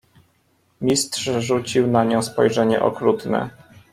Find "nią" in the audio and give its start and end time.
2.03-2.23